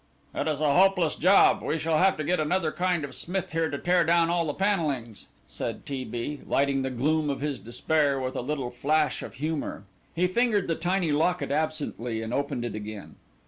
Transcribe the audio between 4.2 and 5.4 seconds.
all the panellings,"